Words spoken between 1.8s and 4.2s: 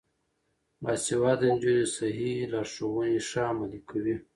صحي لارښوونې ښې عملي کوي.